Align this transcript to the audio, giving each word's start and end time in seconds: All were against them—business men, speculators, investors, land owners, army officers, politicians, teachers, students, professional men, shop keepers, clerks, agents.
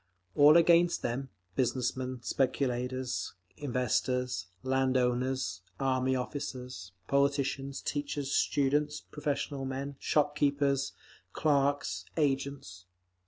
All 0.33 0.47
were 0.53 0.57
against 0.57 1.03
them—business 1.03 1.95
men, 1.95 2.23
speculators, 2.23 3.33
investors, 3.57 4.47
land 4.63 4.97
owners, 4.97 5.61
army 5.79 6.15
officers, 6.15 6.91
politicians, 7.07 7.81
teachers, 7.83 8.31
students, 8.31 9.01
professional 9.01 9.63
men, 9.63 9.97
shop 9.99 10.35
keepers, 10.35 10.93
clerks, 11.33 12.05
agents. 12.17 12.87